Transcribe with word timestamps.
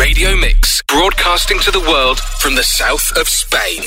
Radio 0.00 0.34
Mix, 0.34 0.80
broadcasting 0.88 1.58
to 1.58 1.70
the 1.70 1.80
world 1.80 2.18
from 2.18 2.54
the 2.54 2.62
south 2.62 3.12
of 3.18 3.28
Spain. 3.28 3.82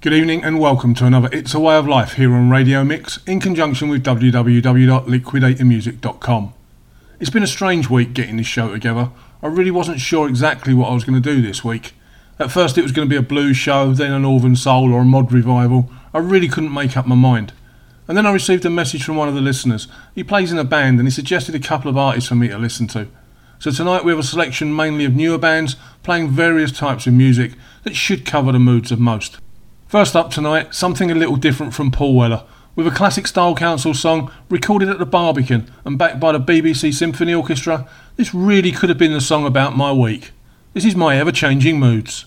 Good 0.00 0.12
evening 0.12 0.44
and 0.44 0.60
welcome 0.60 0.94
to 0.94 1.06
another 1.06 1.28
It's 1.32 1.54
a 1.54 1.60
Way 1.60 1.76
of 1.76 1.88
Life 1.88 2.12
here 2.12 2.32
on 2.32 2.50
Radio 2.50 2.84
Mix 2.84 3.18
in 3.26 3.40
conjunction 3.40 3.88
with 3.88 4.04
www.liquidatormusic.com. 4.04 6.54
It's 7.18 7.30
been 7.30 7.42
a 7.42 7.48
strange 7.48 7.90
week 7.90 8.14
getting 8.14 8.36
this 8.36 8.46
show 8.46 8.70
together. 8.70 9.10
I 9.42 9.48
really 9.48 9.72
wasn't 9.72 9.98
sure 9.98 10.28
exactly 10.28 10.72
what 10.72 10.88
I 10.88 10.94
was 10.94 11.02
going 11.02 11.20
to 11.20 11.34
do 11.34 11.42
this 11.42 11.64
week. 11.64 11.94
At 12.38 12.52
first 12.52 12.78
it 12.78 12.82
was 12.82 12.92
going 12.92 13.08
to 13.08 13.12
be 13.12 13.18
a 13.18 13.22
blues 13.22 13.56
show, 13.56 13.92
then 13.92 14.12
a 14.12 14.20
northern 14.20 14.54
soul 14.54 14.92
or 14.92 15.00
a 15.00 15.04
mod 15.04 15.32
revival. 15.32 15.90
I 16.14 16.18
really 16.18 16.46
couldn't 16.46 16.72
make 16.72 16.96
up 16.96 17.08
my 17.08 17.16
mind. 17.16 17.52
And 18.06 18.16
then 18.16 18.24
I 18.24 18.32
received 18.32 18.64
a 18.64 18.70
message 18.70 19.02
from 19.02 19.16
one 19.16 19.28
of 19.28 19.34
the 19.34 19.40
listeners. 19.40 19.88
He 20.14 20.22
plays 20.22 20.52
in 20.52 20.58
a 20.58 20.64
band 20.64 21.00
and 21.00 21.08
he 21.08 21.12
suggested 21.12 21.56
a 21.56 21.58
couple 21.58 21.90
of 21.90 21.98
artists 21.98 22.28
for 22.28 22.36
me 22.36 22.46
to 22.46 22.56
listen 22.56 22.86
to. 22.88 23.08
So 23.58 23.70
tonight 23.70 24.04
we 24.04 24.12
have 24.12 24.18
a 24.18 24.24
selection 24.24 24.74
mainly 24.74 25.04
of 25.04 25.14
newer 25.14 25.38
bands 25.38 25.76
playing 26.02 26.30
various 26.30 26.72
types 26.72 27.06
of 27.06 27.14
music 27.14 27.52
that 27.84 27.96
should 27.96 28.26
cover 28.26 28.52
the 28.52 28.58
moods 28.58 28.92
of 28.92 29.00
most. 29.00 29.38
First 29.86 30.16
up 30.16 30.30
tonight, 30.30 30.74
something 30.74 31.10
a 31.10 31.14
little 31.14 31.36
different 31.36 31.72
from 31.72 31.90
Paul 31.90 32.14
Weller, 32.14 32.44
with 32.76 32.86
a 32.86 32.90
classic 32.90 33.26
Style 33.26 33.54
Council 33.54 33.94
song 33.94 34.30
recorded 34.50 34.88
at 34.88 34.98
the 34.98 35.06
Barbican 35.06 35.70
and 35.84 35.96
backed 35.96 36.18
by 36.18 36.32
the 36.32 36.40
BBC 36.40 36.92
Symphony 36.92 37.32
Orchestra. 37.32 37.88
This 38.16 38.34
really 38.34 38.72
could 38.72 38.88
have 38.88 38.98
been 38.98 39.12
the 39.12 39.20
song 39.20 39.46
about 39.46 39.76
my 39.76 39.92
week. 39.92 40.32
This 40.72 40.84
is 40.84 40.96
my 40.96 41.16
ever 41.16 41.30
changing 41.30 41.78
moods. 41.78 42.26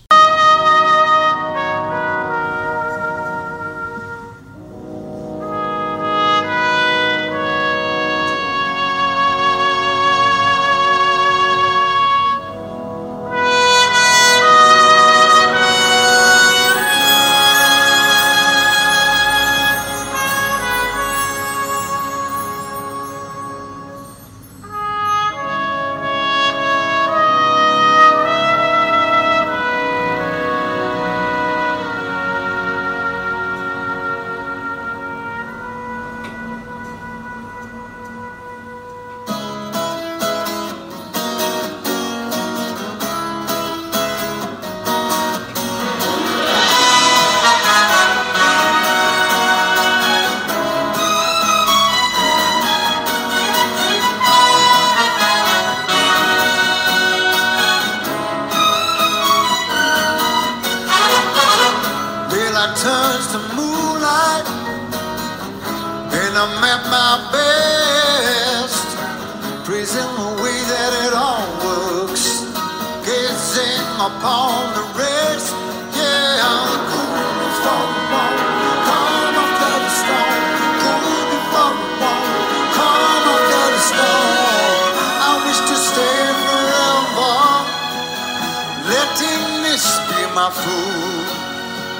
a 90.48 90.50
fool, 90.50 91.24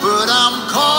but 0.00 0.28
I'm 0.30 0.68
caught. 0.70 0.97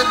a 0.00 0.06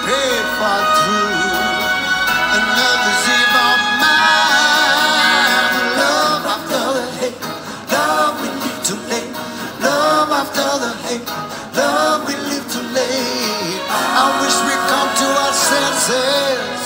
another's 2.58 3.26
evil 3.26 3.76
mind. 3.98 5.74
Love 5.98 6.46
after 6.46 6.84
the 6.94 7.06
hate, 7.18 7.42
love 7.90 8.38
we 8.38 8.50
live 8.62 8.80
too 8.86 9.02
late. 9.10 9.34
Love 9.82 10.30
after 10.30 10.70
the 10.86 10.94
hate, 11.10 11.26
love 11.74 12.22
we 12.28 12.36
live 12.38 12.66
too 12.70 12.86
late. 12.94 13.82
I 13.90 14.30
wish 14.42 14.58
we 14.62 14.76
come 14.94 15.10
to 15.22 15.28
our 15.42 15.58
senses 15.58 16.82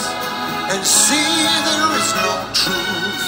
and 0.72 0.80
see 0.86 1.44
there 1.68 1.92
is 2.00 2.10
no 2.24 2.34
truth 2.56 3.20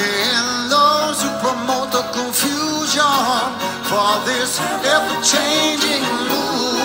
in 0.00 0.44
those 0.72 1.20
who 1.20 1.28
promote 1.44 1.92
the 1.92 2.04
confusion 2.16 3.52
for 3.84 4.16
this 4.24 4.56
ever-changing 4.80 6.04
mood. 6.32 6.77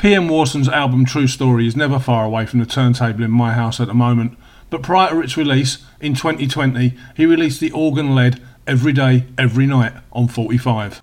PM 0.00 0.28
Warson's 0.28 0.66
album 0.66 1.04
True 1.04 1.26
Story 1.26 1.66
is 1.66 1.76
never 1.76 1.98
far 1.98 2.24
away 2.24 2.46
from 2.46 2.58
the 2.58 2.64
turntable 2.64 3.22
in 3.22 3.30
my 3.30 3.52
house 3.52 3.80
at 3.80 3.86
the 3.86 3.92
moment, 3.92 4.38
but 4.70 4.80
prior 4.82 5.10
to 5.10 5.20
its 5.20 5.36
release 5.36 5.84
in 6.00 6.14
2020, 6.14 6.94
he 7.14 7.26
released 7.26 7.60
the 7.60 7.70
organ 7.72 8.14
led 8.14 8.40
Every 8.66 8.94
Day, 8.94 9.26
Every 9.36 9.66
Night 9.66 9.92
on 10.10 10.28
45. 10.28 11.02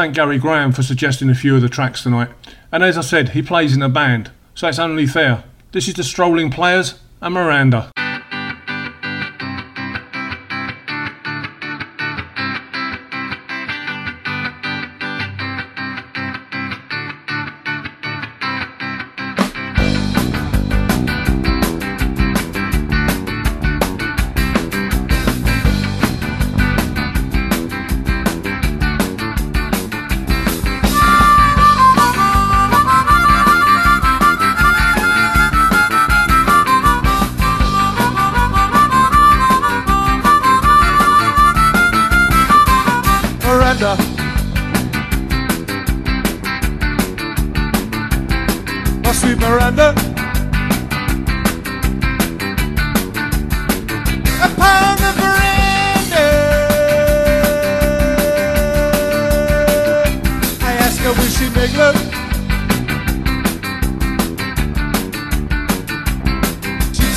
thank 0.00 0.14
Gary 0.14 0.38
Graham 0.38 0.72
for 0.72 0.82
suggesting 0.82 1.28
a 1.28 1.34
few 1.34 1.54
of 1.54 1.60
the 1.60 1.68
tracks 1.68 2.04
tonight. 2.04 2.30
And 2.72 2.82
as 2.82 2.96
I 2.96 3.02
said, 3.02 3.30
he 3.30 3.42
plays 3.42 3.76
in 3.76 3.82
a 3.82 3.88
band, 3.90 4.30
so 4.54 4.66
it's 4.66 4.78
only 4.78 5.06
fair. 5.06 5.44
This 5.72 5.88
is 5.88 5.94
the 5.94 6.04
Strolling 6.04 6.50
Players 6.50 6.98
and 7.20 7.34
Miranda. 7.34 7.90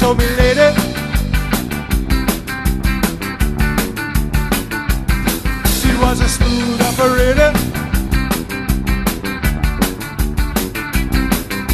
told 0.04 0.18
me 0.18 0.28
later. 0.36 0.72
She 5.80 5.92
was 6.04 6.20
a 6.20 6.28
smooth 6.28 6.82
operator. 6.90 7.52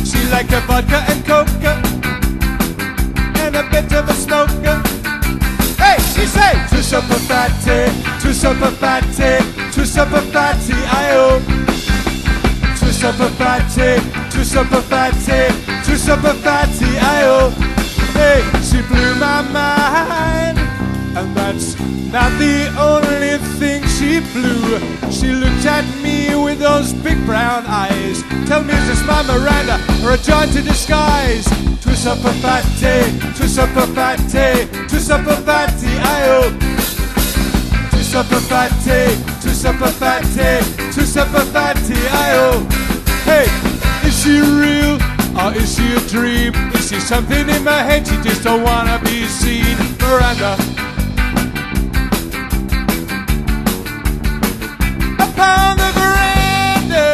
She 0.10 0.20
liked 0.30 0.52
her 0.52 0.64
vodka 0.70 1.00
and 1.10 1.26
coca 1.26 1.74
and 3.44 3.56
a 3.56 3.64
bit 3.72 3.92
of 3.94 4.08
a 4.08 4.14
smoker. 4.14 4.78
Hey, 5.82 5.98
she 6.14 6.28
said, 6.28 6.68
too 6.70 6.84
super 6.84 7.20
fatty, 7.30 7.80
too 8.22 8.34
super 8.34 8.70
fatty, 8.82 9.34
too 9.74 9.86
super 9.86 10.22
fatty, 10.34 10.78
I 11.02 11.06
owe. 11.24 11.42
Too 12.78 12.92
super 12.92 13.30
fatty, 13.42 13.92
too 14.30 14.44
super 14.44 14.84
fatty, 14.84 15.42
too 15.84 15.98
super 15.98 16.36
fatty, 16.46 16.92
I 17.00 17.24
owe. 17.26 17.69
She 18.62 18.82
blew 18.84 19.16
my 19.16 19.42
mind, 19.42 20.60
and 21.18 21.36
that's 21.36 21.80
not 22.12 22.32
the 22.38 22.68
only 22.78 23.38
thing 23.58 23.82
she 23.88 24.20
blew. 24.34 24.80
She 25.12 25.32
looked 25.32 25.66
at 25.66 25.86
me 26.04 26.36
with 26.36 26.60
those 26.60 26.94
big 26.94 27.18
brown 27.26 27.66
eyes. 27.66 28.24
Tell 28.48 28.64
me, 28.64 28.74
is 28.74 28.88
this 28.88 29.04
my 29.08 29.24
Miranda 29.24 29.80
or 30.04 30.14
a 30.14 30.18
joint 30.18 30.56
in 30.56 30.66
disguise? 30.66 31.46
Too 31.82 31.96
super 31.96 32.34
fatty, 32.44 33.20
too 33.38 33.48
super 33.48 33.88
fatty, 33.88 34.68
too 34.88 35.00
super 35.00 35.36
fatty, 35.48 35.88
I 35.88 36.20
oh. 36.28 36.50
Too 37.92 38.04
super 38.04 38.42
fatty, 38.52 39.16
too 39.42 39.54
super 39.54 39.88
fatty, 39.88 40.60
too 40.94 41.06
super 41.06 41.46
fatty, 41.56 42.00
I 42.12 42.36
oh. 42.44 42.60
Hey, 43.24 43.48
is 44.08 44.22
she 44.22 44.40
real 44.40 45.00
or 45.40 45.56
is 45.56 45.76
she 45.76 45.94
a 45.94 46.00
dream? 46.10 46.69
She 46.90 47.00
something 47.00 47.48
in 47.48 47.64
my 47.64 47.84
head? 47.84 48.08
She 48.08 48.16
just 48.24 48.44
don't 48.44 48.64
wanna 48.64 49.00
be 49.04 49.28
seen, 49.28 49.78
Miranda. 50.02 50.56
Upon 55.20 55.78
the 55.78 55.90
veranda. 55.94 57.06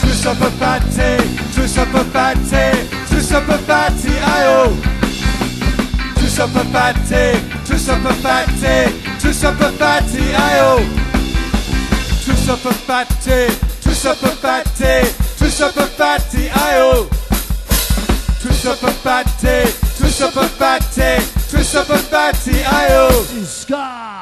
Too 0.00 0.14
super 0.14 0.50
fatty, 0.60 1.16
too 1.52 1.66
super 1.66 2.04
fatty, 2.14 2.86
too 3.08 3.20
super 3.20 3.58
fatty, 3.66 4.14
I 4.16 4.44
oh. 4.46 4.70
Too 6.20 6.28
super 6.28 6.62
fatty, 6.70 7.40
too 7.66 7.78
super 7.78 8.14
fatty, 8.22 8.92
too 9.18 9.32
super 9.32 9.72
fatty, 9.72 10.32
I 10.36 10.60
oh. 10.60 10.82
Too 12.24 12.36
super 12.36 12.72
fatty, 12.72 13.65
too 14.06 14.14
super 14.14 14.36
fatty, 14.36 15.08
too 15.36 15.48
super 15.48 15.86
fatty, 15.86 16.48
I 16.48 16.76
oh. 16.76 17.08
Too 18.40 18.52
super 18.52 18.92
fatty, 18.92 19.64
too 19.98 20.08
super 20.08 20.46
fatty, 20.46 21.24
too 21.50 21.64
super 21.64 21.98
fatty, 21.98 22.62
I 22.64 22.86
oh. 22.90 24.15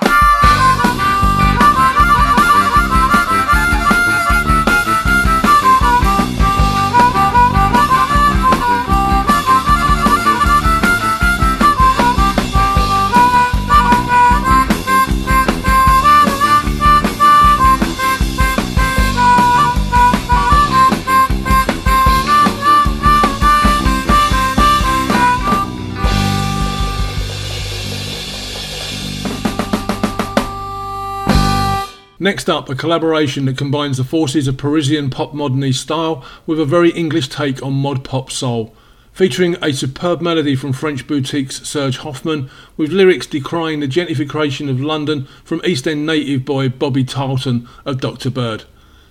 Next 32.25 32.49
up, 32.49 32.71
a 32.71 32.75
collaboration 32.75 33.45
that 33.45 33.59
combines 33.59 33.99
the 33.99 34.02
forces 34.02 34.49
of 34.49 34.57
Parisian 34.57 35.11
pop 35.11 35.35
moderny 35.35 35.75
style 35.75 36.25
with 36.47 36.59
a 36.59 36.64
very 36.64 36.88
English 36.93 37.28
take 37.28 37.62
on 37.62 37.75
mod 37.75 38.02
pop 38.02 38.31
soul. 38.31 38.75
Featuring 39.12 39.57
a 39.61 39.75
superb 39.75 40.23
melody 40.23 40.57
from 40.57 40.73
French 40.73 41.07
Boutik 41.07 41.52
Serge 41.52 41.99
Hoffman, 41.99 42.49
with 42.78 42.93
lyrics 42.93 43.26
decrying 43.26 43.81
the 43.81 43.87
gentrification 43.87 44.71
of 44.71 44.81
London 44.81 45.28
from 45.45 45.61
East 45.66 45.87
End 45.87 46.07
native 46.07 46.47
boy 46.47 46.71
Bobby 46.71 47.04
Tarlton 47.04 47.69
of 47.85 48.00
Dr. 48.00 48.31
Bird. 48.31 48.64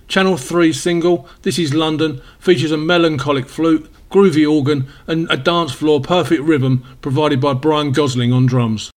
Channel 0.08 0.36
3 0.36 0.72
single, 0.72 1.28
This 1.42 1.56
is 1.56 1.72
London, 1.72 2.20
features 2.40 2.72
a 2.72 2.76
melancholic 2.76 3.48
flute, 3.48 3.88
groovy 4.10 4.44
organ, 4.44 4.88
and 5.06 5.30
a 5.30 5.36
dance 5.36 5.70
floor 5.70 6.00
perfect 6.00 6.42
rhythm 6.42 6.84
provided 7.00 7.40
by 7.40 7.54
Brian 7.54 7.92
Gosling 7.92 8.32
on 8.32 8.46
drums. 8.46 8.90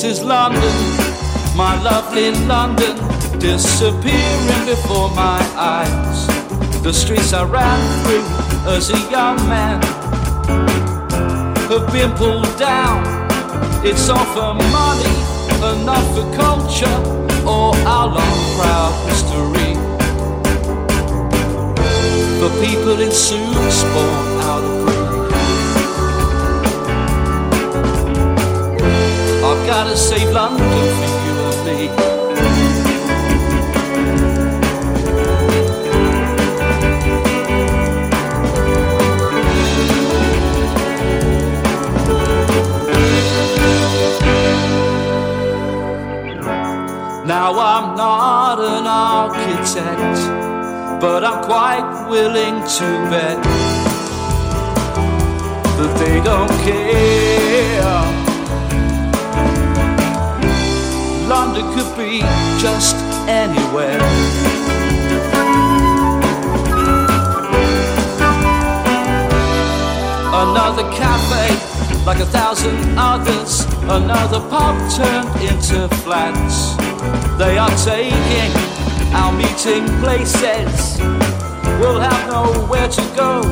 This 0.00 0.20
is 0.20 0.24
London, 0.24 0.62
my 1.56 1.74
lovely 1.82 2.30
London, 2.46 2.94
disappearing 3.40 4.64
before 4.64 5.10
my 5.10 5.40
eyes. 5.56 6.24
The 6.84 6.92
streets 6.92 7.32
I 7.32 7.42
ran 7.42 7.80
through 8.04 8.76
as 8.76 8.90
a 8.90 9.10
young 9.10 9.38
man 9.48 9.82
have 11.66 11.92
been 11.92 12.12
pulled 12.12 12.56
down. 12.56 13.02
It's 13.84 14.08
all 14.08 14.24
for 14.36 14.54
money 14.70 15.16
not 15.84 16.04
for 16.14 16.32
culture 16.36 16.98
or 17.44 17.74
our 17.84 18.06
long 18.06 18.38
proud 18.54 18.94
history. 19.08 19.74
The 22.38 22.50
people 22.64 23.00
in 23.00 23.10
suits 23.10 23.82
born 23.82 24.42
out 24.46 24.62
of 24.62 24.97
gotta 29.68 29.94
save 29.94 30.30
London 30.30 30.66
for 30.66 31.18
you 31.26 31.34
and 31.50 31.60
me. 31.66 31.88
Now 47.26 47.52
I'm 47.58 47.94
not 47.94 48.58
an 48.60 48.86
architect, 48.86 50.18
but 50.98 51.24
I'm 51.24 51.44
quite 51.44 52.06
willing 52.08 52.62
to 52.78 52.86
bet 53.10 53.42
that 55.76 55.92
they 55.98 56.24
don't 56.24 56.48
care. 56.64 58.07
London 61.28 61.66
could 61.74 61.94
be 61.94 62.20
just 62.58 62.96
anywhere. 63.28 64.00
Another 70.32 70.84
cafe, 70.96 71.48
like 72.06 72.20
a 72.20 72.26
thousand 72.26 72.78
others. 72.96 73.66
Another 73.82 74.40
pub 74.48 74.76
turned 74.96 75.28
into 75.42 75.86
flats. 75.96 76.76
They 77.36 77.58
are 77.58 77.76
taking 77.84 78.50
our 79.12 79.32
meeting 79.32 79.84
places. 80.00 80.98
We'll 81.78 82.00
have 82.00 82.30
nowhere 82.30 82.88
to 82.88 83.02
go. 83.14 83.42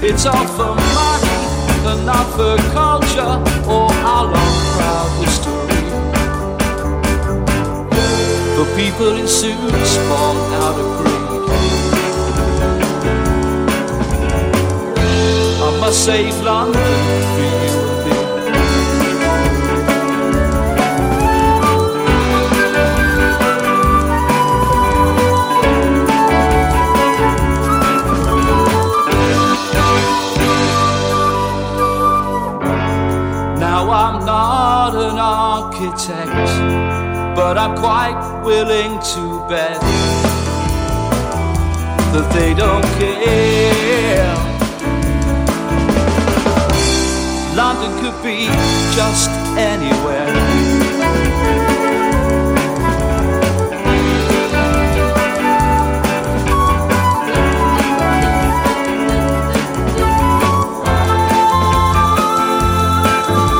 It's 0.00 0.24
all 0.24 0.46
for 0.56 0.74
money 0.74 1.38
and 1.84 2.06
not 2.06 2.26
for 2.32 2.56
culture 2.72 3.34
or 3.68 3.92
our 3.92 4.24
long 4.24 4.54
proud 4.72 5.24
history. 5.24 5.77
For 8.58 8.66
people 8.74 9.16
in 9.16 9.28
suits 9.28 9.96
born 10.08 10.36
out 10.64 10.78
of 10.82 10.86
greed. 10.98 11.14
I 15.62 15.64
must 15.78 16.04
save 16.04 16.36
London 16.42 16.92
for 17.34 17.50
you 17.62 17.78
and 17.88 18.02
me. 18.04 18.18
Now 33.60 33.82
I'm 33.88 34.26
not 34.26 34.92
an 34.96 35.16
architect, 35.16 36.50
but 37.36 37.56
I'm 37.56 37.76
quite 37.76 38.37
willing 38.48 38.98
to 39.00 39.46
bet 39.46 39.78
that 42.14 42.32
they 42.32 42.54
don't 42.54 42.82
care. 42.98 44.34
London 47.54 47.92
could 48.00 48.22
be 48.22 48.46
just 48.96 49.28
anywhere. 49.58 50.32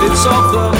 It's 0.06 0.24
of 0.24 0.52
the 0.52 0.77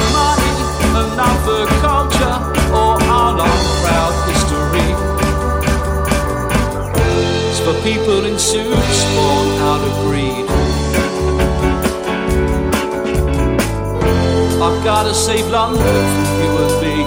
I've 14.99 15.05
gotta 15.05 15.15
save 15.15 15.47
London 15.47 15.79
for 15.79 16.43
you 16.43 16.59
and 16.65 16.83
me. 16.83 17.05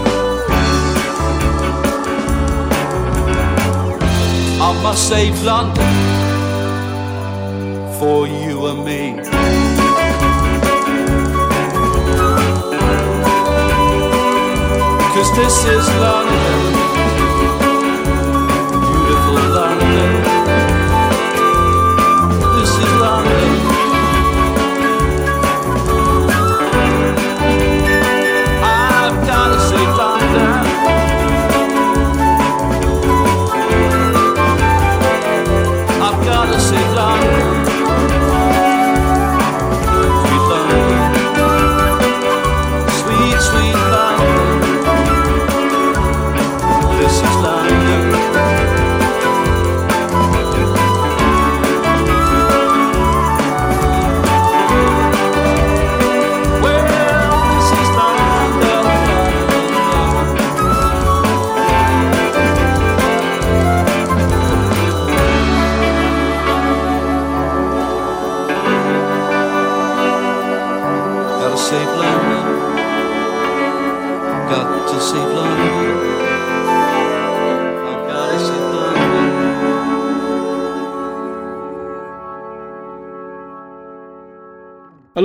I 4.62 4.82
must 4.82 5.10
save 5.10 5.44
London 5.44 5.94
for 8.00 8.28
you 8.28 8.68
and 8.68 8.86
me. 8.86 9.18
Cause 15.14 15.32
this 15.36 15.66
is 15.66 15.86
London, 16.00 16.71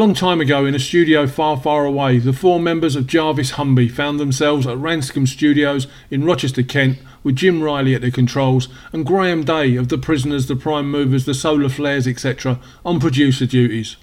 long 0.07 0.15
time 0.15 0.41
ago, 0.41 0.65
in 0.65 0.73
a 0.73 0.79
studio 0.79 1.27
far, 1.27 1.57
far 1.57 1.85
away, 1.85 2.21
the 2.21 2.33
four 2.33 2.61
members 2.61 2.95
of 2.95 3.09
Jarvis 3.09 3.55
Humby 3.55 3.91
found 3.91 4.21
themselves 4.21 4.65
at 4.65 4.77
Ranscombe 4.77 5.27
Studios 5.27 5.89
in 6.13 6.23
Rochester, 6.23 6.63
Kent, 6.63 6.99
with 7.25 7.35
Jim 7.35 7.61
Riley 7.61 7.93
at 7.93 8.03
the 8.03 8.13
controls 8.13 8.69
and 8.93 9.05
Graham 9.05 9.43
Day 9.43 9.75
of 9.75 9.89
The 9.89 9.99
Prisoners, 9.99 10.47
The 10.47 10.55
Prime 10.55 10.89
Movers, 10.89 11.25
The 11.25 11.35
Solar 11.35 11.69
Flares, 11.69 12.07
etc., 12.07 12.61
on 12.85 13.01
producer 13.01 13.47
duties. 13.47 13.97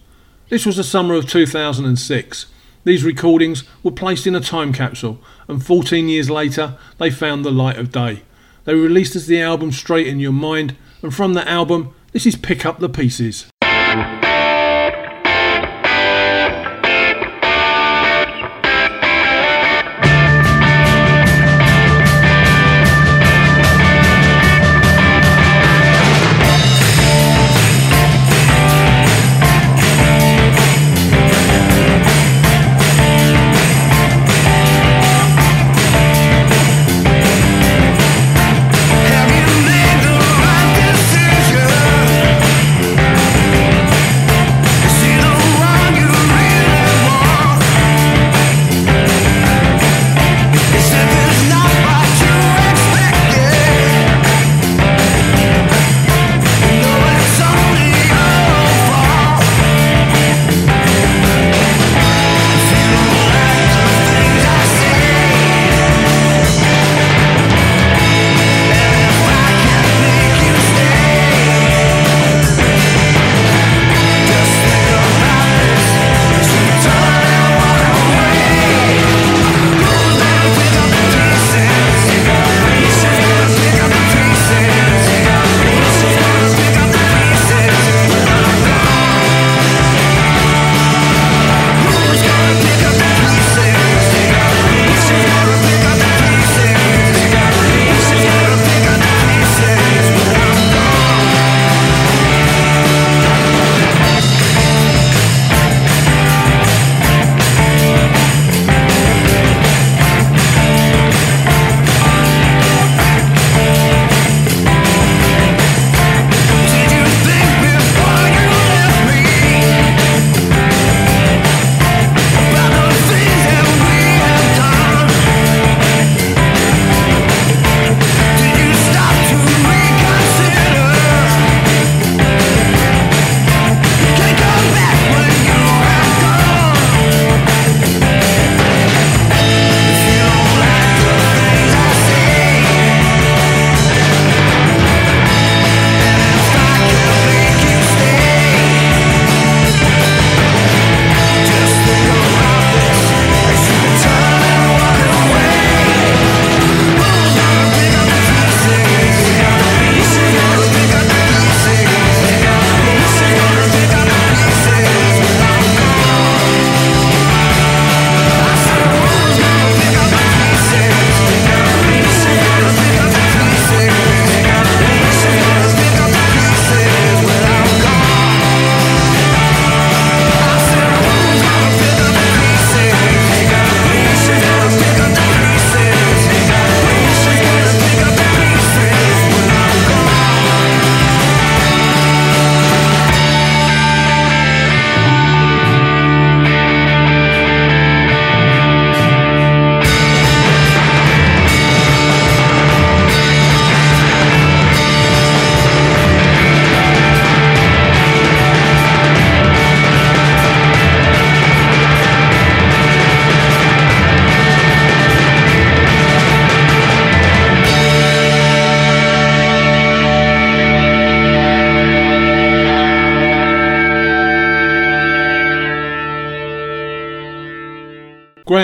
This 0.50 0.66
was 0.66 0.76
the 0.76 0.84
summer 0.84 1.16
of 1.16 1.26
2006. 1.30 2.48
These 2.84 3.06
recordings 3.06 3.63
were 3.82 3.89
placed 3.89 4.28
in 4.28 4.36
a 4.36 4.42
time 4.42 4.74
capsule, 4.74 5.20
and 5.48 5.66
14 5.66 6.10
years 6.10 6.30
later, 6.30 6.78
they 6.98 7.12
found 7.12 7.46
the 7.46 7.50
light 7.50 7.78
of 7.78 7.94
day. 7.94 8.24
They 8.66 8.76
were 8.76 8.82
released 8.82 9.16
as 9.16 9.28
the 9.28 9.39
album 9.39 9.72
Straight 9.72 10.08
in 10.08 10.20
Your 10.20 10.34
Mind, 10.34 10.76
and 11.02 11.16
from 11.16 11.34
that 11.36 11.48
album, 11.48 11.96
this 12.12 12.26
is 12.26 12.36
Pick 12.36 12.66
Up 12.66 12.80
the 12.80 12.89
Pieces. 12.89 13.46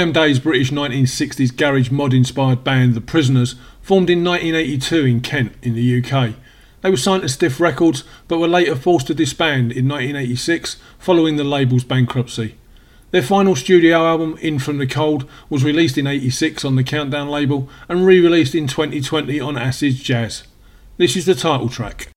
Graham 0.09 0.27
Day's 0.27 0.39
British 0.39 0.71
1960s 0.71 1.55
garage 1.55 1.91
mod 1.91 2.15
inspired 2.15 2.63
band 2.63 2.95
The 2.95 3.01
Prisoners 3.01 3.53
formed 3.79 4.09
in 4.09 4.23
1982 4.23 5.05
in 5.05 5.21
Kent 5.21 5.53
in 5.61 5.75
the 5.75 6.03
UK. 6.03 6.33
They 6.81 6.89
were 6.89 6.97
signed 6.97 7.21
to 7.21 7.29
Stiff 7.29 7.59
Records 7.59 8.03
but 8.27 8.39
were 8.39 8.47
later 8.47 8.75
forced 8.75 9.05
to 9.07 9.13
disband 9.13 9.71
in 9.71 9.87
1986 9.87 10.77
following 10.97 11.35
the 11.35 11.43
label's 11.43 11.83
bankruptcy. 11.83 12.55
Their 13.11 13.21
final 13.21 13.55
studio 13.55 14.07
album, 14.07 14.35
In 14.41 14.57
From 14.57 14.79
the 14.79 14.87
Cold, 14.87 15.29
was 15.47 15.63
released 15.63 15.99
in 15.99 16.07
86 16.07 16.65
on 16.65 16.75
the 16.75 16.83
Countdown 16.83 17.29
label 17.29 17.69
and 17.87 18.03
re 18.03 18.19
released 18.19 18.55
in 18.55 18.65
2020 18.65 19.39
on 19.39 19.57
Acid 19.57 19.93
Jazz. 19.93 20.41
This 20.97 21.15
is 21.15 21.27
the 21.27 21.35
title 21.35 21.69
track. 21.69 22.09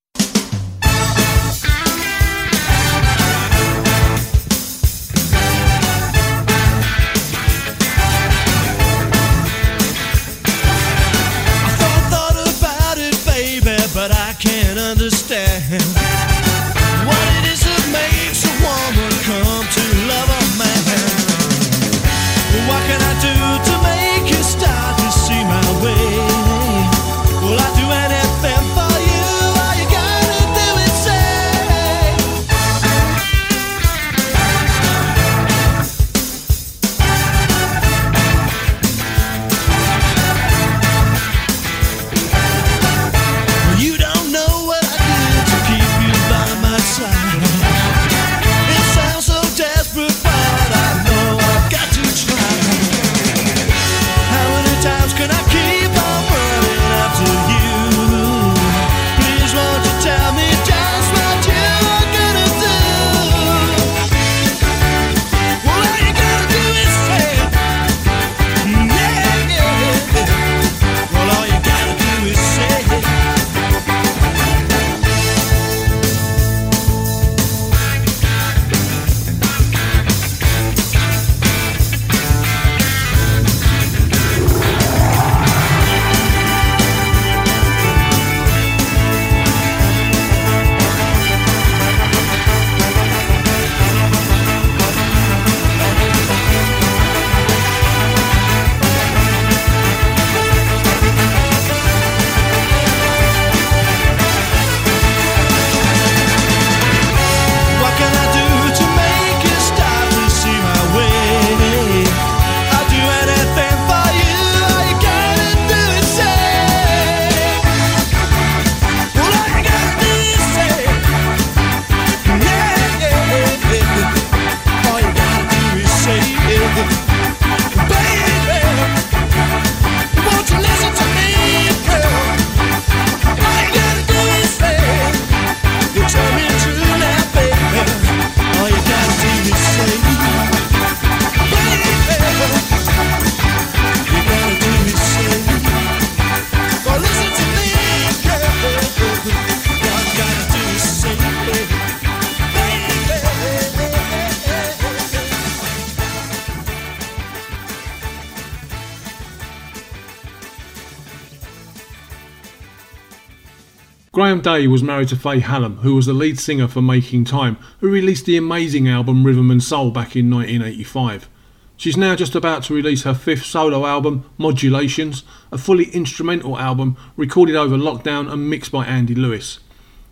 Day 164.42 164.66
was 164.66 164.82
married 164.82 165.08
to 165.08 165.16
Faye 165.16 165.38
Hallam, 165.38 165.76
who 165.78 165.94
was 165.94 166.06
the 166.06 166.12
lead 166.12 166.36
singer 166.38 166.66
for 166.66 166.82
Making 166.82 167.24
Time, 167.24 167.56
who 167.78 167.88
released 167.88 168.26
the 168.26 168.36
amazing 168.36 168.88
album 168.88 169.24
Rhythm 169.24 169.52
and 169.52 169.62
Soul 169.62 169.92
back 169.92 170.16
in 170.16 170.28
1985. 170.28 171.28
She's 171.76 171.96
now 171.96 172.16
just 172.16 172.34
about 172.34 172.64
to 172.64 172.74
release 172.74 173.04
her 173.04 173.14
fifth 173.14 173.44
solo 173.44 173.86
album, 173.86 174.28
Modulations, 174.38 175.22
a 175.52 175.58
fully 175.58 175.90
instrumental 175.90 176.58
album 176.58 176.96
recorded 177.16 177.54
over 177.54 177.76
lockdown 177.76 178.30
and 178.30 178.50
mixed 178.50 178.72
by 178.72 178.84
Andy 178.84 179.14
Lewis. 179.14 179.60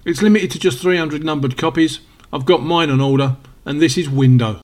It's 0.04 0.22
limited 0.22 0.52
to 0.52 0.60
just 0.60 0.80
300 0.80 1.24
numbered 1.24 1.58
copies. 1.58 1.98
I've 2.32 2.46
got 2.46 2.62
mine 2.62 2.88
on 2.88 3.00
order, 3.00 3.36
and 3.64 3.82
this 3.82 3.98
is 3.98 4.08
Window. 4.08 4.60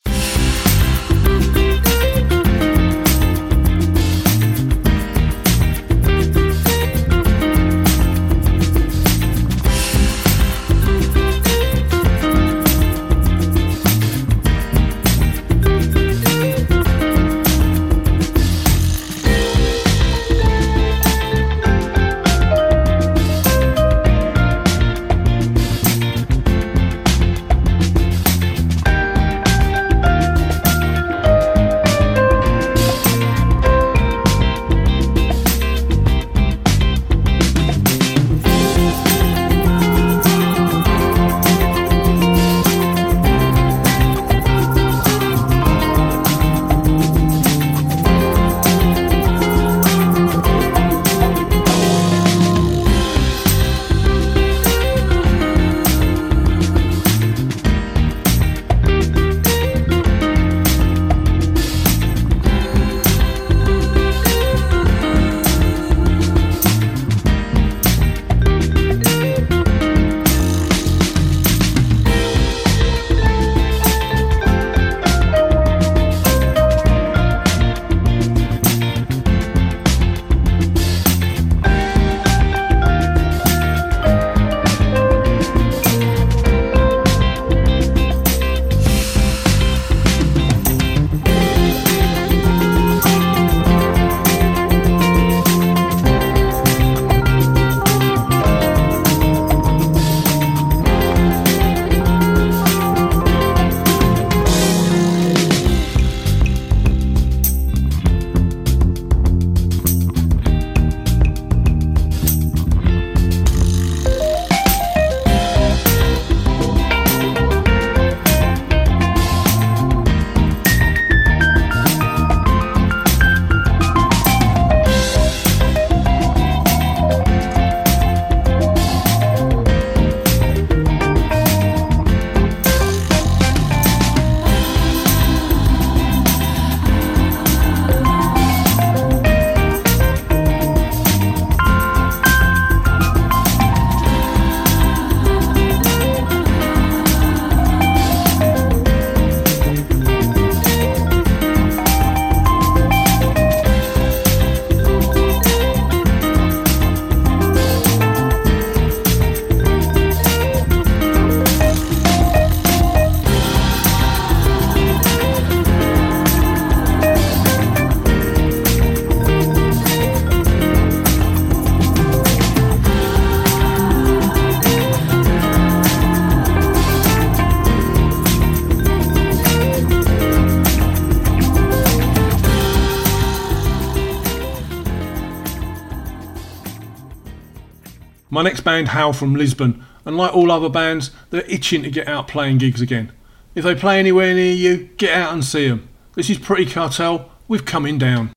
My 188.37 188.43
next 188.43 188.61
band, 188.61 188.89
Howl 188.89 189.15
from 189.15 189.35
Lisbon, 189.35 189.83
and 190.05 190.19
like 190.19 190.37
all 190.37 190.53
other 190.53 190.69
bands, 190.69 191.11
they're 191.31 191.51
itching 191.51 191.83
to 191.85 191.91
get 191.91 192.07
out 192.07 192.29
playing 192.29 192.59
gigs 192.59 192.83
again. 192.83 193.11
If 193.55 193.65
they 193.65 193.75
play 193.75 193.99
anywhere 193.99 194.35
near 194.35 194.53
you, 194.53 194.91
get 194.99 195.17
out 195.17 195.33
and 195.33 195.43
see 195.43 195.67
them. 195.67 195.89
This 196.17 196.29
is 196.29 196.37
Pretty 196.37 196.71
Cartel 196.71 197.31
with 197.49 197.65
Coming 197.65 197.97
Down. 197.97 198.36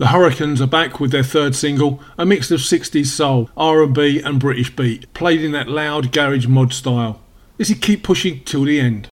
The 0.00 0.06
Hurricanes 0.06 0.62
are 0.62 0.66
back 0.66 0.98
with 0.98 1.10
their 1.10 1.22
third 1.22 1.54
single, 1.54 2.00
a 2.16 2.24
mix 2.24 2.50
of 2.50 2.60
60s 2.60 3.04
soul, 3.04 3.50
R&B 3.54 4.22
and 4.22 4.40
British 4.40 4.74
beat, 4.74 5.12
played 5.12 5.42
in 5.42 5.52
that 5.52 5.68
loud 5.68 6.10
garage 6.10 6.46
mod 6.46 6.72
style. 6.72 7.20
This 7.58 7.68
is 7.68 7.78
Keep 7.78 8.02
Pushing 8.02 8.40
Till 8.44 8.64
the 8.64 8.80
End. 8.80 9.10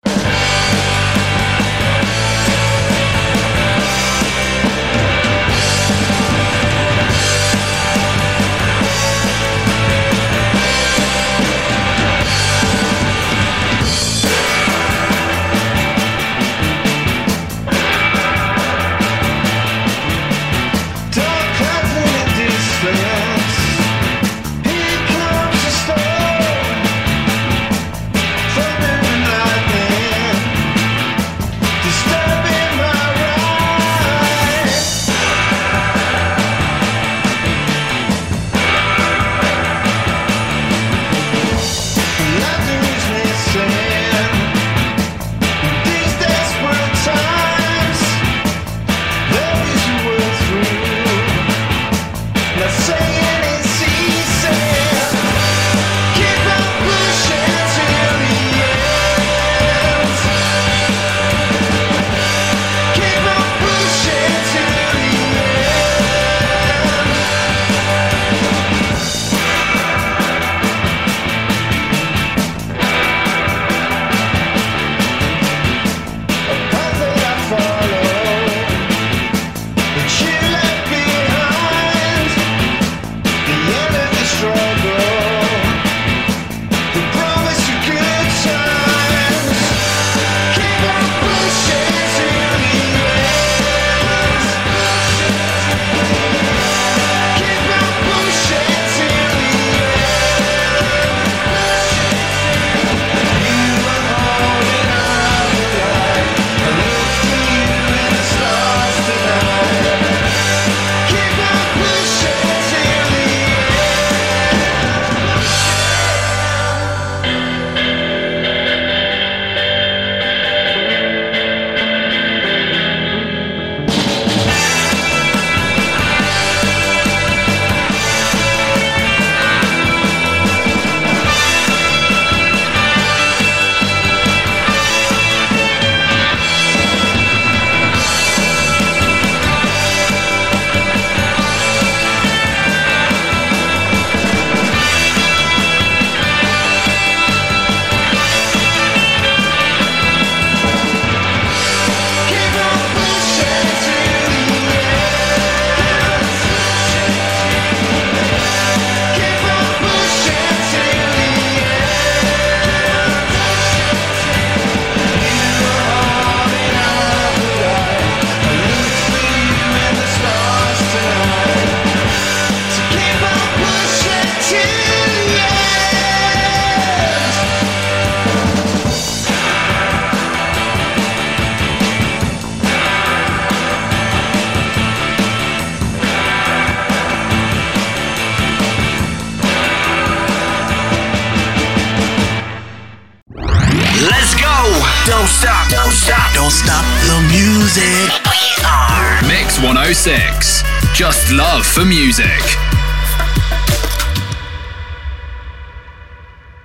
For 201.79 201.85
music. 201.85 202.27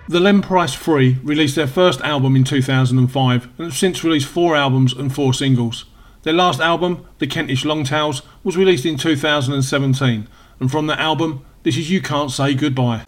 The 0.07 0.19
Len 0.19 0.41
Price 0.41 0.73
Three 0.73 1.19
released 1.21 1.55
their 1.55 1.67
first 1.67 2.01
album 2.01 2.35
in 2.35 2.43
2005 2.43 3.43
and 3.59 3.65
have 3.67 3.77
since 3.77 4.03
released 4.03 4.27
four 4.27 4.55
albums 4.55 4.91
and 4.91 5.13
four 5.13 5.35
singles. 5.35 5.85
Their 6.23 6.33
last 6.33 6.59
album, 6.59 7.05
The 7.19 7.27
Kentish 7.27 7.63
Longtails, 7.63 8.23
was 8.43 8.57
released 8.57 8.87
in 8.87 8.97
2017, 8.97 10.27
and 10.59 10.71
from 10.71 10.87
that 10.87 10.97
album, 10.97 11.45
this 11.61 11.77
is 11.77 11.91
You 11.91 12.01
Can't 12.01 12.31
Say 12.31 12.55
Goodbye. 12.55 13.03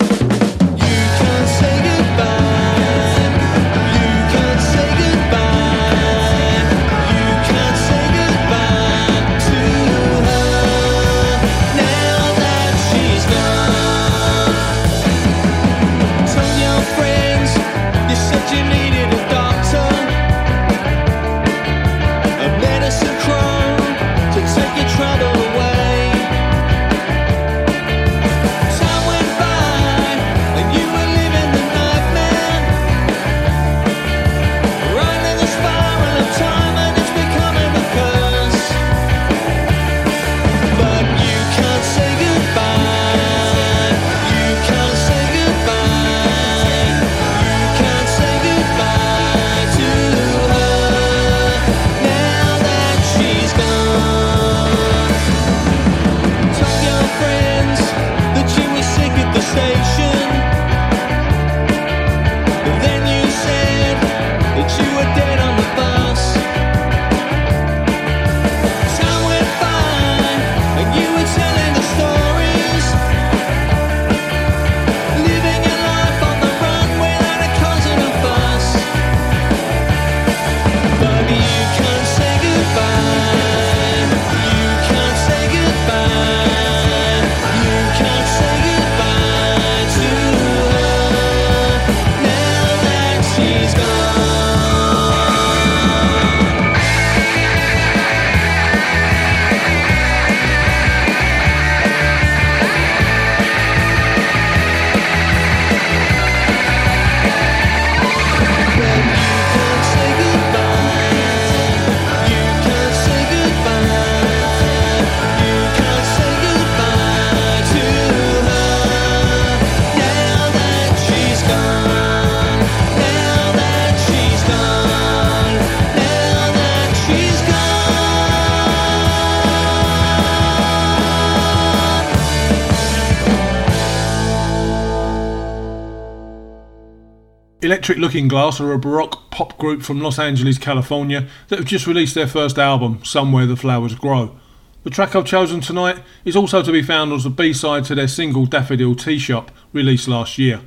Electric 137.66 137.98
Looking 137.98 138.28
Glass 138.28 138.62
are 138.62 138.74
a 138.74 138.78
baroque 138.78 139.32
pop 139.32 139.58
group 139.58 139.82
from 139.82 140.00
Los 140.00 140.20
Angeles, 140.20 140.60
California 140.60 141.28
that 141.48 141.58
have 141.58 141.68
just 141.68 141.88
released 141.88 142.14
their 142.14 142.28
first 142.28 142.60
album, 142.60 143.04
Somewhere 143.04 143.48
the 143.48 143.56
Flowers 143.56 143.96
Grow. 143.96 144.36
The 144.84 144.92
track 144.92 145.16
I've 145.16 145.26
chosen 145.26 145.62
tonight 145.62 145.98
is 146.26 146.36
also 146.36 146.62
to 146.62 146.72
be 146.72 146.84
found 146.84 147.12
as 147.12 147.26
a 147.26 147.32
B-side 147.32 147.84
to 147.86 147.96
their 147.96 148.08
single 148.08 148.46
Daffodil 148.46 148.94
Tea 148.94 149.18
Shop, 149.18 149.50
released 149.74 150.08
last 150.08 150.38
year. 150.38 150.62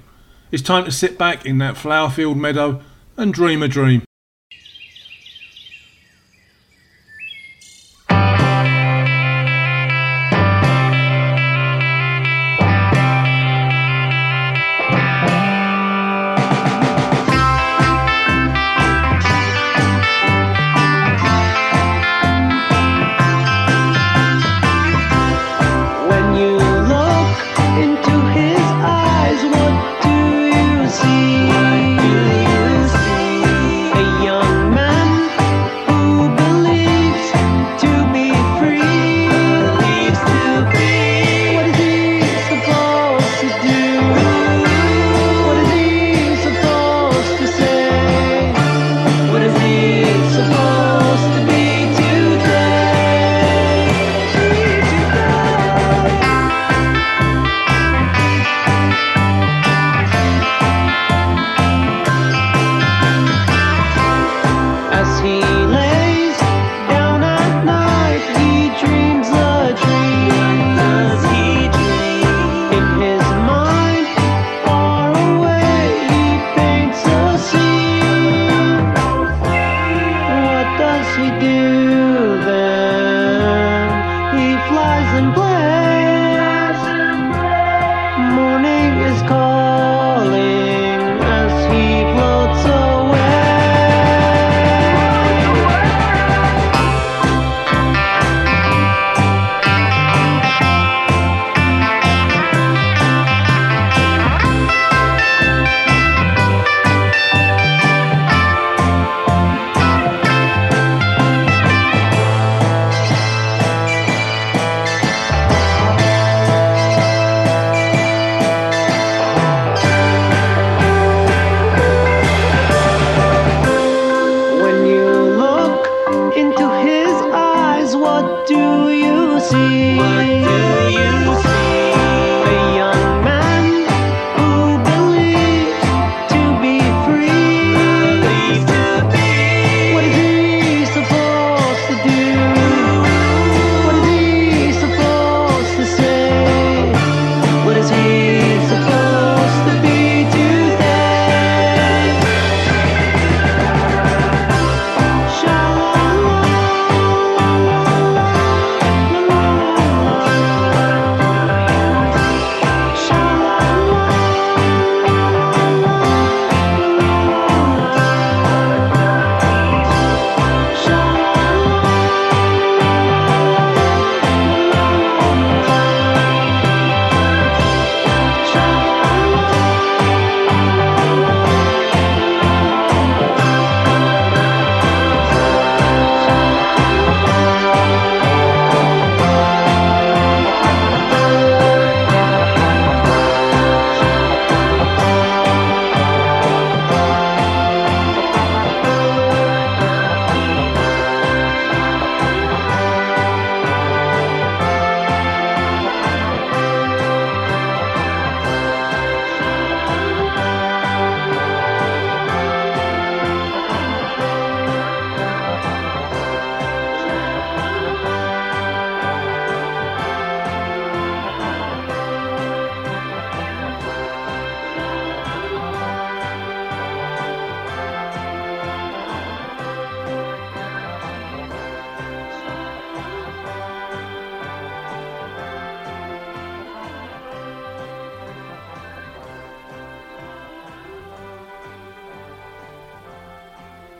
It's 0.50 0.60
time 0.60 0.86
to 0.86 0.90
sit 0.90 1.16
back 1.16 1.46
in 1.46 1.58
that 1.58 1.76
flower 1.76 2.10
filled 2.10 2.36
meadow 2.36 2.82
and 3.16 3.32
dream 3.32 3.62
a 3.62 3.68
dream. 3.68 4.02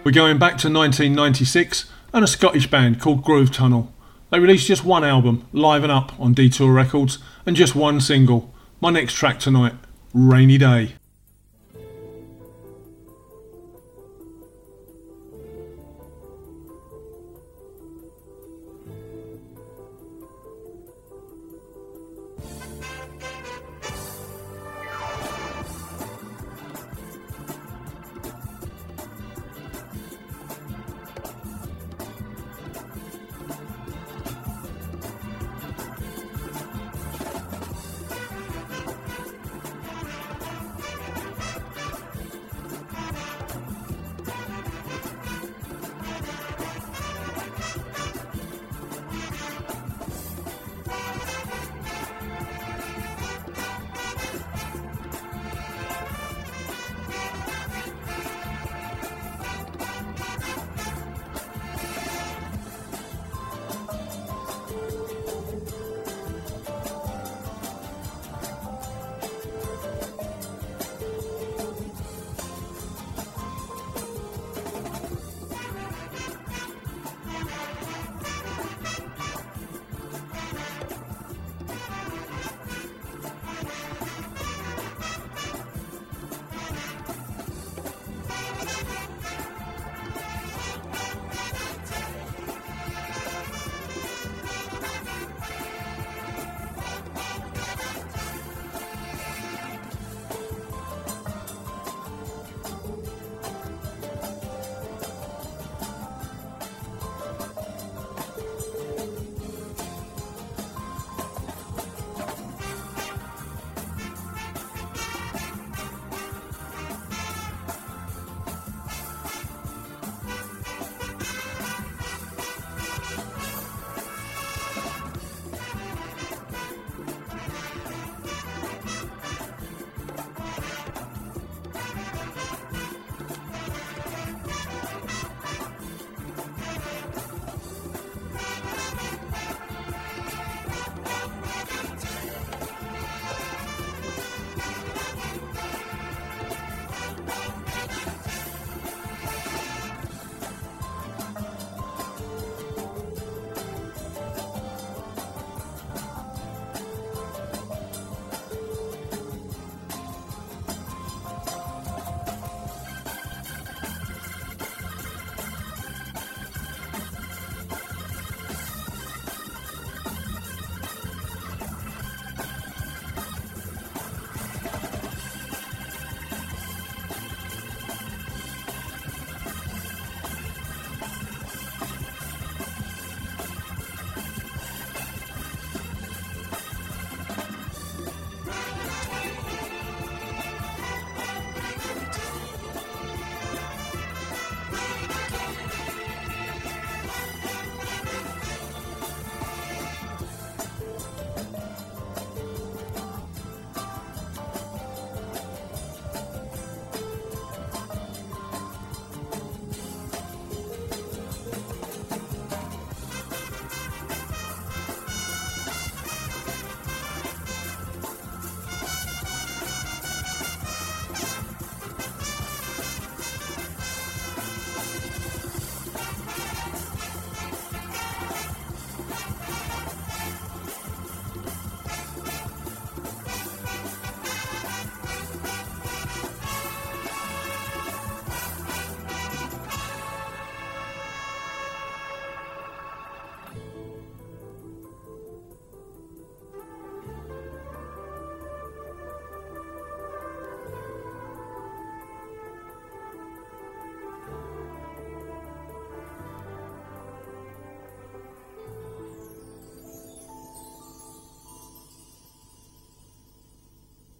We're 0.09 0.13
going 0.13 0.39
back 0.39 0.57
to 0.61 0.73
1996 0.73 1.85
and 2.15 2.25
a 2.25 2.27
Scottish 2.27 2.71
band 2.71 2.99
called 2.99 3.23
Groove 3.23 3.53
Tunnel. 3.53 3.93
They 4.31 4.41
released 4.41 4.67
just 4.67 4.83
one 4.83 5.05
album, 5.05 5.47
Live 5.53 5.83
and 5.83 5.93
Up, 5.93 6.19
on 6.19 6.33
Detour 6.33 6.73
Records, 6.73 7.19
and 7.45 7.55
just 7.55 7.75
one 7.75 8.01
single. 8.01 8.51
My 8.81 8.89
next 8.89 9.13
track 9.13 9.39
tonight, 9.39 9.75
Rainy 10.15 10.57
Day. 10.57 10.95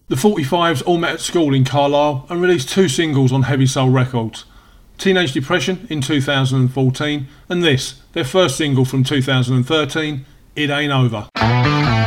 The 0.09 0.15
45s 0.15 0.81
all 0.87 0.97
met 0.97 1.13
at 1.13 1.19
school 1.19 1.53
in 1.53 1.63
Carlisle 1.63 2.25
and 2.29 2.41
released 2.41 2.69
two 2.69 2.89
singles 2.89 3.31
on 3.31 3.43
Heavy 3.43 3.67
Soul 3.67 3.91
Records 3.91 4.45
Teenage 4.97 5.33
Depression 5.33 5.85
in 5.87 6.01
2014 6.01 7.27
and 7.47 7.63
this, 7.63 8.01
their 8.13 8.25
first 8.25 8.57
single 8.57 8.85
from 8.85 9.03
2013, 9.03 10.25
It 10.55 10.71
Ain't 10.71 10.91
Over. 10.91 11.98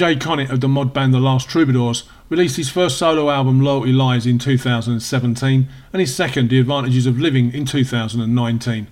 Darren 0.00 0.14
J. 0.14 0.16
Connett 0.16 0.50
of 0.50 0.62
the 0.62 0.68
mod 0.68 0.94
band 0.94 1.12
The 1.12 1.20
Last 1.20 1.46
Troubadours 1.46 2.04
released 2.30 2.56
his 2.56 2.70
first 2.70 2.96
solo 2.96 3.28
album 3.28 3.60
Loyalty 3.60 3.92
Lies 3.92 4.24
in 4.24 4.38
2017 4.38 5.68
and 5.92 6.00
his 6.00 6.14
second 6.14 6.48
The 6.48 6.58
Advantages 6.58 7.04
of 7.04 7.18
Living 7.18 7.52
in 7.52 7.66
2019. 7.66 8.86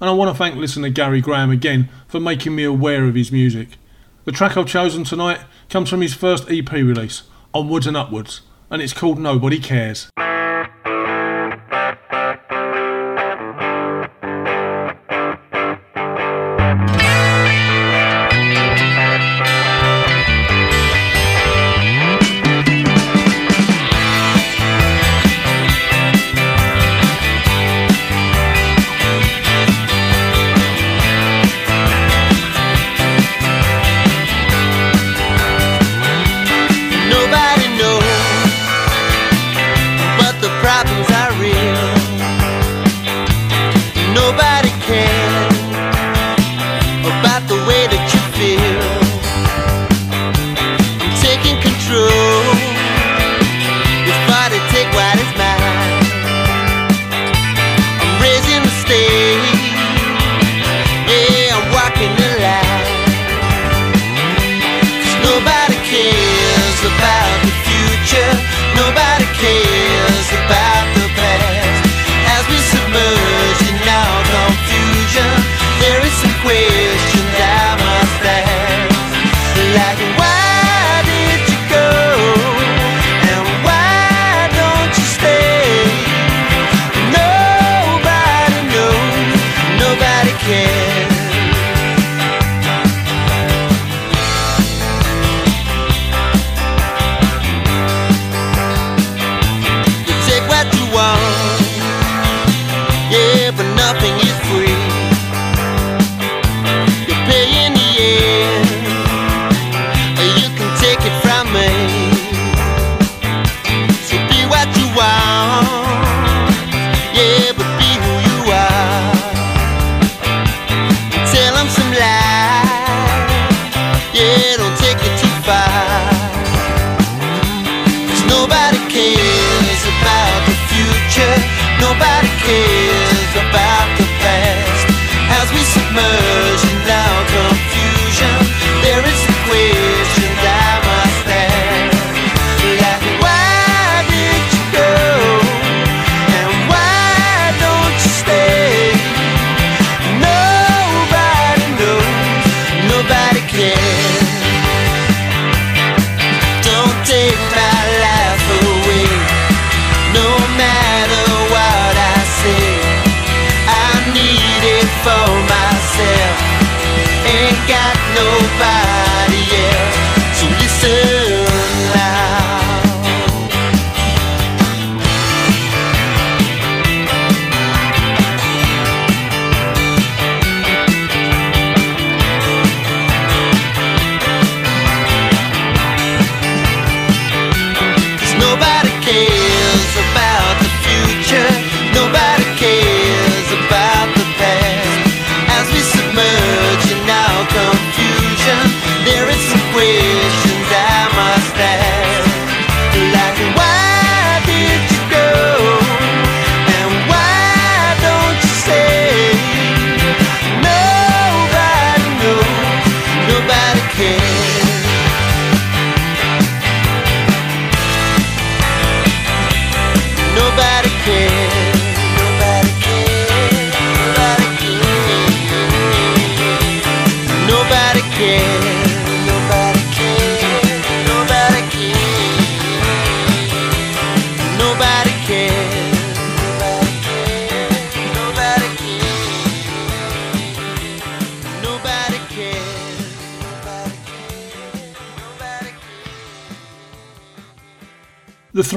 And 0.00 0.10
I 0.10 0.10
want 0.14 0.30
to 0.30 0.38
thank 0.38 0.56
listener 0.56 0.88
Gary 0.88 1.20
Graham 1.20 1.50
again 1.50 1.90
for 2.08 2.18
making 2.18 2.54
me 2.54 2.64
aware 2.64 3.04
of 3.04 3.14
his 3.14 3.30
music. 3.30 3.76
The 4.24 4.32
track 4.32 4.56
I've 4.56 4.66
chosen 4.66 5.04
tonight 5.04 5.40
comes 5.68 5.90
from 5.90 6.00
his 6.00 6.14
first 6.14 6.50
EP 6.50 6.72
release, 6.72 7.24
Onwards 7.52 7.86
and 7.86 7.96
Upwards, 7.96 8.40
and 8.70 8.80
it's 8.80 8.94
called 8.94 9.18
Nobody 9.18 9.58
Cares. 9.58 10.08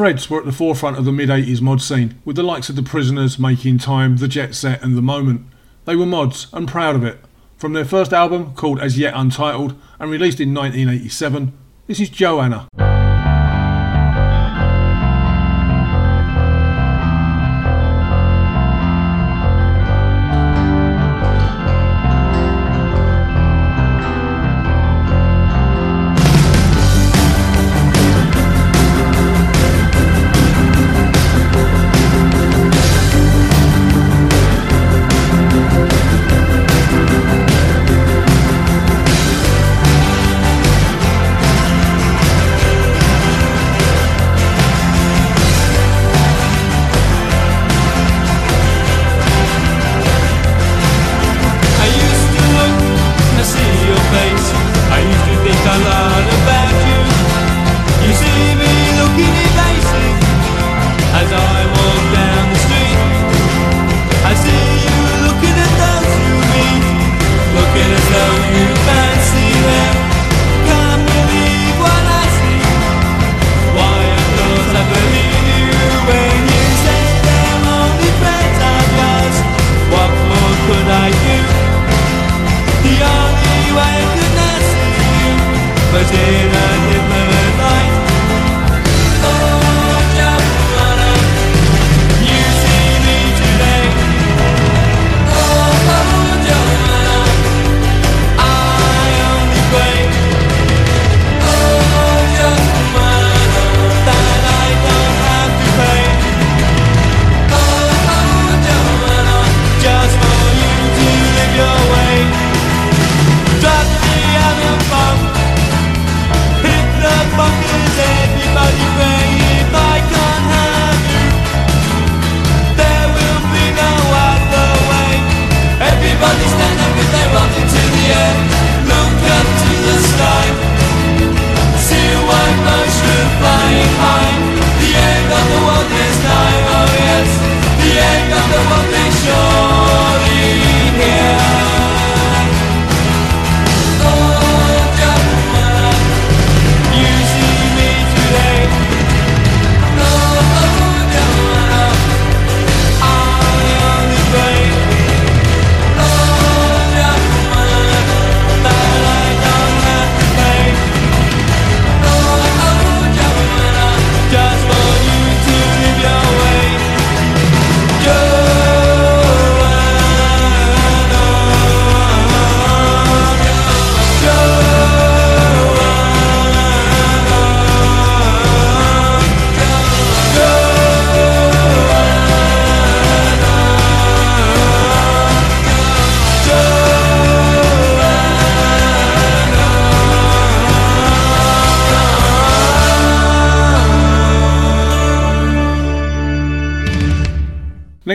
Reds 0.07 0.29
were 0.29 0.39
at 0.39 0.45
the 0.45 0.53
forefront 0.53 0.97
of 0.97 1.03
the 1.03 1.11
mid 1.11 1.27
80s 1.27 1.59
mod 1.59 1.81
scene, 1.81 2.21
with 2.23 2.37
the 2.37 2.41
likes 2.41 2.69
of 2.69 2.77
The 2.77 2.81
Prisoners, 2.81 3.37
Making 3.37 3.77
Time, 3.77 4.15
The 4.15 4.29
Jet 4.29 4.55
Set, 4.55 4.81
and 4.81 4.95
The 4.95 5.01
Moment. 5.01 5.45
They 5.83 5.97
were 5.97 6.05
mods 6.05 6.47
and 6.53 6.65
proud 6.65 6.95
of 6.95 7.03
it. 7.03 7.19
From 7.57 7.73
their 7.73 7.83
first 7.83 8.13
album, 8.13 8.53
called 8.53 8.79
As 8.79 8.97
Yet 8.97 9.13
Untitled, 9.13 9.77
and 9.99 10.09
released 10.09 10.39
in 10.39 10.53
1987, 10.53 11.51
this 11.87 11.99
is 11.99 12.09
Joanna. 12.09 12.69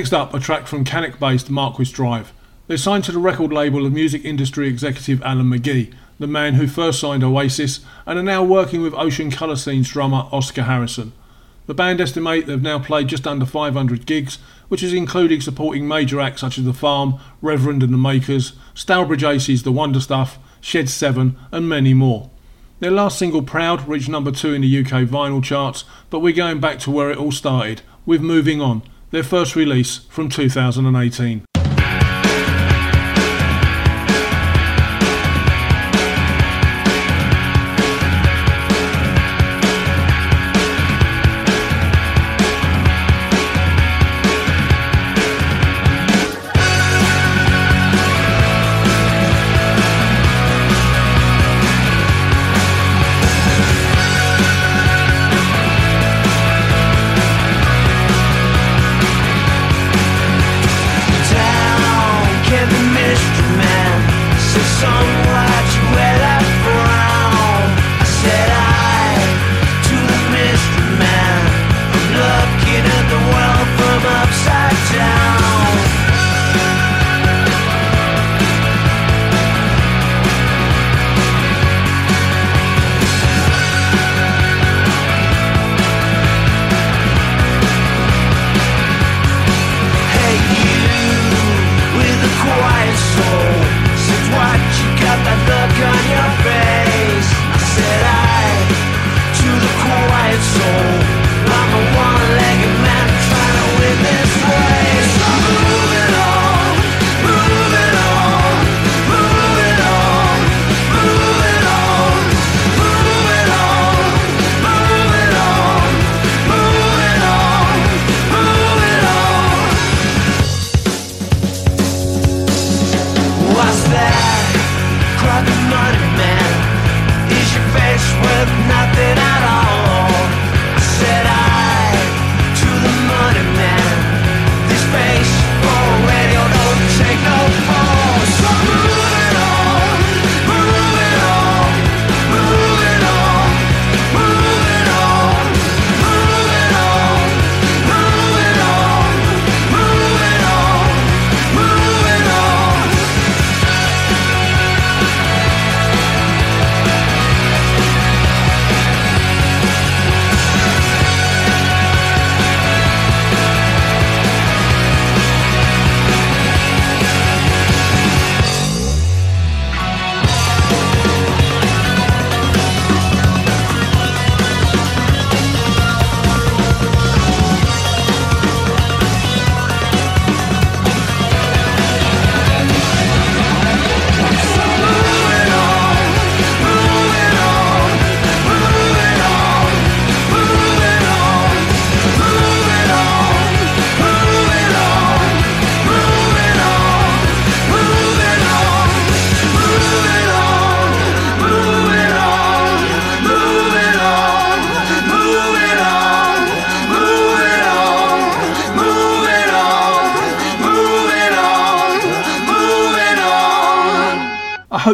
Next 0.03 0.13
up, 0.13 0.35
a 0.35 0.41
track 0.41 0.67
from 0.67 0.83
Cannock 0.83 1.21
based 1.21 1.49
Marquis 1.49 1.85
Drive. 1.85 2.33
They're 2.67 2.77
signed 2.77 3.05
to 3.05 3.13
the 3.13 3.21
record 3.21 3.53
label 3.53 3.87
of 3.87 3.93
music 3.93 4.25
industry 4.25 4.67
executive 4.67 5.23
Alan 5.23 5.47
McGee, 5.47 5.95
the 6.19 6.27
man 6.27 6.55
who 6.55 6.67
first 6.67 6.99
signed 6.99 7.23
Oasis, 7.23 7.79
and 8.05 8.19
are 8.19 8.23
now 8.25 8.43
working 8.43 8.83
with 8.83 8.95
Ocean 8.95 9.31
Colour 9.31 9.55
Scene's 9.55 9.89
drummer 9.89 10.27
Oscar 10.33 10.63
Harrison. 10.65 11.13
The 11.67 11.75
band 11.75 12.01
estimate 12.01 12.47
they've 12.47 12.61
now 12.61 12.81
played 12.81 13.07
just 13.07 13.29
under 13.29 13.47
500 13.47 14.05
gigs, 14.05 14.39
which 14.67 14.83
is 14.83 14.93
including 14.93 15.41
supporting 15.41 15.87
major 15.87 16.21
acts 16.21 16.41
such 16.41 16.59
as 16.59 16.65
The 16.65 16.73
Farm, 16.73 17.21
Reverend 17.41 17.85
and 17.85 17.95
the 17.95 17.97
Makers, 17.97 18.55
Stourbridge 18.75 19.23
Aces, 19.23 19.63
The 19.63 19.71
Wonder 19.71 20.01
Stuff, 20.01 20.37
Shed 20.61 20.89
7, 20.89 21.37
and 21.53 21.69
many 21.69 21.95
more. 21.95 22.29
Their 22.81 22.91
last 22.91 23.21
single, 23.21 23.43
Proud, 23.43 23.87
reached 23.87 24.09
number 24.09 24.33
2 24.33 24.53
in 24.53 24.63
the 24.63 24.79
UK 24.81 25.07
vinyl 25.07 25.45
charts, 25.45 25.85
but 26.11 26.19
we're 26.19 26.35
going 26.35 26.59
back 26.59 26.81
to 26.81 26.91
where 26.91 27.13
it 27.13 27.19
all 27.19 27.31
started, 27.31 27.83
with 28.05 28.21
Moving 28.21 28.61
On, 28.61 28.83
their 29.13 29.23
first 29.23 29.55
release 29.55 29.99
from 30.09 30.29
2018. 30.29 31.45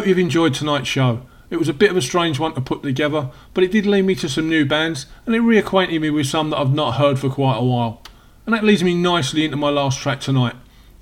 You've 0.09 0.19
enjoyed 0.19 0.53
tonight's 0.53 0.87
show. 0.87 1.21
It 1.49 1.57
was 1.57 1.69
a 1.69 1.73
bit 1.73 1.89
of 1.89 1.97
a 1.97 2.01
strange 2.01 2.39
one 2.39 2.53
to 2.55 2.61
put 2.61 2.83
together, 2.83 3.29
but 3.53 3.63
it 3.63 3.71
did 3.71 3.85
lead 3.85 4.03
me 4.03 4.15
to 4.15 4.29
some 4.29 4.49
new 4.49 4.65
bands 4.65 5.05
and 5.25 5.35
it 5.35 5.41
reacquainted 5.41 6.01
me 6.01 6.09
with 6.09 6.27
some 6.27 6.49
that 6.49 6.57
I've 6.57 6.73
not 6.73 6.95
heard 6.95 7.17
for 7.17 7.29
quite 7.29 7.57
a 7.57 7.63
while. 7.63 8.01
And 8.45 8.53
that 8.53 8.63
leads 8.63 8.83
me 8.83 8.95
nicely 8.95 9.45
into 9.45 9.57
my 9.57 9.69
last 9.69 9.99
track 9.99 10.19
tonight. 10.19 10.55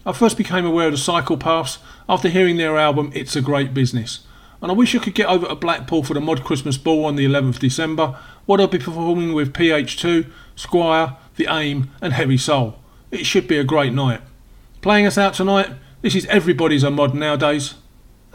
I 0.05 0.13
first 0.13 0.37
became 0.37 0.65
aware 0.65 0.87
of 0.87 0.93
the 0.93 0.97
Psychopaths 0.97 1.79
after 2.07 2.29
hearing 2.29 2.57
their 2.57 2.77
album 2.77 3.11
It's 3.13 3.35
a 3.35 3.41
Great 3.41 3.73
Business. 3.73 4.21
And 4.61 4.71
I 4.71 4.73
wish 4.73 4.95
I 4.95 4.99
could 4.99 5.15
get 5.15 5.27
over 5.27 5.45
to 5.45 5.55
Blackpool 5.55 6.03
for 6.03 6.13
the 6.13 6.21
Mod 6.21 6.43
Christmas 6.43 6.77
Ball 6.77 7.05
on 7.05 7.15
the 7.15 7.25
11th 7.25 7.49
of 7.49 7.59
December, 7.59 8.17
where 8.45 8.59
I'll 8.59 8.67
be 8.67 8.79
performing 8.79 9.33
with 9.33 9.53
PH2, 9.53 10.29
Squire, 10.55 11.15
The 11.35 11.47
Aim, 11.49 11.91
and 12.01 12.13
Heavy 12.13 12.37
Soul. 12.37 12.79
It 13.11 13.25
should 13.25 13.47
be 13.47 13.57
a 13.57 13.63
great 13.63 13.93
night. 13.93 14.21
Playing 14.81 15.05
us 15.05 15.17
out 15.17 15.33
tonight, 15.33 15.71
this 16.01 16.15
is 16.15 16.25
Everybody's 16.27 16.83
a 16.83 16.89
Mod 16.89 17.13
nowadays. 17.13 17.75